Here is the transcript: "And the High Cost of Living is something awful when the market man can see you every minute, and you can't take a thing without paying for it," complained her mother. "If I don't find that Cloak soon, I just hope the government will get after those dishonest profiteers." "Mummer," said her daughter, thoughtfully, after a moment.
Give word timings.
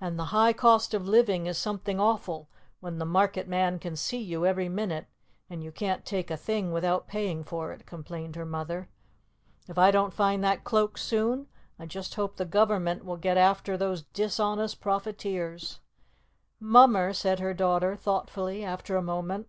"And 0.00 0.16
the 0.16 0.26
High 0.26 0.52
Cost 0.52 0.94
of 0.94 1.08
Living 1.08 1.46
is 1.46 1.58
something 1.58 1.98
awful 1.98 2.48
when 2.78 2.98
the 2.98 3.04
market 3.04 3.48
man 3.48 3.80
can 3.80 3.96
see 3.96 4.22
you 4.22 4.46
every 4.46 4.68
minute, 4.68 5.06
and 5.50 5.64
you 5.64 5.72
can't 5.72 6.04
take 6.04 6.30
a 6.30 6.36
thing 6.36 6.70
without 6.70 7.08
paying 7.08 7.42
for 7.42 7.72
it," 7.72 7.84
complained 7.84 8.36
her 8.36 8.44
mother. 8.44 8.88
"If 9.66 9.76
I 9.76 9.90
don't 9.90 10.14
find 10.14 10.44
that 10.44 10.62
Cloak 10.62 10.96
soon, 10.96 11.48
I 11.76 11.86
just 11.86 12.14
hope 12.14 12.36
the 12.36 12.44
government 12.44 13.04
will 13.04 13.16
get 13.16 13.36
after 13.36 13.76
those 13.76 14.02
dishonest 14.02 14.80
profiteers." 14.80 15.80
"Mummer," 16.60 17.12
said 17.12 17.40
her 17.40 17.52
daughter, 17.52 17.96
thoughtfully, 17.96 18.64
after 18.64 18.94
a 18.96 19.02
moment. 19.02 19.48